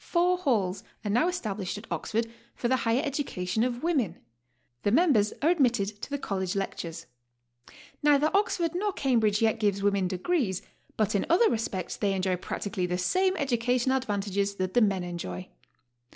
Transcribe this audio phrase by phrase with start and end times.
[0.00, 4.18] Four halls are now established at Oxford for the higher education of women;
[4.82, 7.06] the members are admitted to the College lectures.
[8.02, 10.62] Neither Oxford nor Cambridge yet gives women degrees,
[10.96, 15.48] but in other respects they enjoy practically the same educational advantages that the men enjoy.